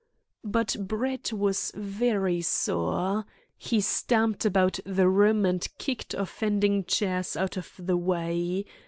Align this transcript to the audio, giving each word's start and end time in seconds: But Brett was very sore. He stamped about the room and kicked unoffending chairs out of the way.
But 0.43 0.75
Brett 0.79 1.31
was 1.31 1.71
very 1.75 2.41
sore. 2.41 3.23
He 3.55 3.81
stamped 3.81 4.45
about 4.45 4.79
the 4.83 5.07
room 5.07 5.45
and 5.45 5.67
kicked 5.77 6.15
unoffending 6.15 6.85
chairs 6.85 7.37
out 7.37 7.55
of 7.55 7.71
the 7.77 7.97
way. 7.97 8.65